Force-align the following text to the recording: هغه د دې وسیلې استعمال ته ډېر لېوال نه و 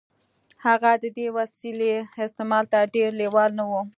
هغه 0.65 0.91
د 1.03 1.05
دې 1.17 1.27
وسیلې 1.37 1.93
استعمال 2.25 2.65
ته 2.71 2.79
ډېر 2.95 3.09
لېوال 3.19 3.51
نه 3.59 3.65
و 3.69 3.73